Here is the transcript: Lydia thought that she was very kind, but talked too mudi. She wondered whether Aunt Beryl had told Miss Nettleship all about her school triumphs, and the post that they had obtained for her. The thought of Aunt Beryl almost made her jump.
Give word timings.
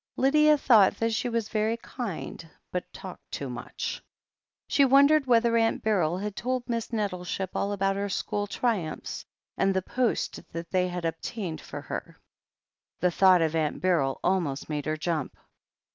Lydia 0.17 0.57
thought 0.57 0.95
that 0.95 1.13
she 1.13 1.29
was 1.29 1.49
very 1.49 1.77
kind, 1.77 2.49
but 2.71 2.91
talked 2.91 3.29
too 3.29 3.49
mudi. 3.51 4.01
She 4.67 4.83
wondered 4.83 5.27
whether 5.27 5.55
Aunt 5.55 5.83
Beryl 5.83 6.17
had 6.17 6.35
told 6.35 6.67
Miss 6.67 6.91
Nettleship 6.91 7.51
all 7.53 7.71
about 7.71 7.95
her 7.97 8.09
school 8.09 8.47
triumphs, 8.47 9.23
and 9.57 9.75
the 9.75 9.83
post 9.83 10.39
that 10.53 10.71
they 10.71 10.87
had 10.87 11.05
obtained 11.05 11.61
for 11.61 11.81
her. 11.81 12.19
The 12.99 13.11
thought 13.11 13.43
of 13.43 13.55
Aunt 13.55 13.79
Beryl 13.79 14.19
almost 14.23 14.69
made 14.69 14.87
her 14.87 14.97
jump. 14.97 15.37